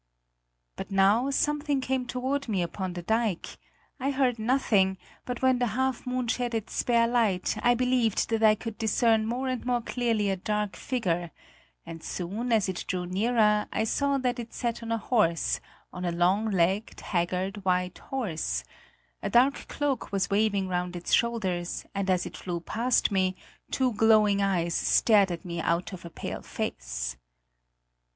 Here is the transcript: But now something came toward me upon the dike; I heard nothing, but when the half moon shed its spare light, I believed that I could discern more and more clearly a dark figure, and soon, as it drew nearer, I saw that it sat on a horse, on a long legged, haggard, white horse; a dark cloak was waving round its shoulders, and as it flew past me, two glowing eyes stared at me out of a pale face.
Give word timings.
But 0.77 0.89
now 0.89 1.29
something 1.29 1.79
came 1.79 2.07
toward 2.07 2.49
me 2.49 2.63
upon 2.63 2.93
the 2.93 3.03
dike; 3.03 3.59
I 3.99 4.09
heard 4.09 4.39
nothing, 4.39 4.97
but 5.25 5.43
when 5.43 5.59
the 5.59 5.67
half 5.77 6.07
moon 6.07 6.27
shed 6.27 6.55
its 6.55 6.73
spare 6.73 7.07
light, 7.07 7.55
I 7.61 7.75
believed 7.75 8.29
that 8.31 8.41
I 8.41 8.55
could 8.55 8.79
discern 8.79 9.27
more 9.27 9.47
and 9.47 9.63
more 9.63 9.79
clearly 9.79 10.31
a 10.31 10.35
dark 10.35 10.75
figure, 10.75 11.29
and 11.85 12.01
soon, 12.03 12.51
as 12.51 12.67
it 12.67 12.85
drew 12.87 13.05
nearer, 13.05 13.67
I 13.71 13.83
saw 13.83 14.17
that 14.17 14.39
it 14.39 14.55
sat 14.55 14.81
on 14.81 14.91
a 14.91 14.97
horse, 14.97 15.59
on 15.93 16.03
a 16.03 16.11
long 16.11 16.49
legged, 16.49 17.01
haggard, 17.01 17.63
white 17.63 17.99
horse; 17.99 18.63
a 19.21 19.29
dark 19.29 19.67
cloak 19.67 20.11
was 20.11 20.31
waving 20.31 20.67
round 20.67 20.95
its 20.95 21.13
shoulders, 21.13 21.85
and 21.93 22.09
as 22.09 22.25
it 22.25 22.37
flew 22.37 22.59
past 22.61 23.11
me, 23.11 23.35
two 23.69 23.93
glowing 23.93 24.41
eyes 24.41 24.73
stared 24.73 25.29
at 25.31 25.45
me 25.45 25.61
out 25.61 25.93
of 25.93 26.03
a 26.05 26.09
pale 26.09 26.41
face. 26.41 27.17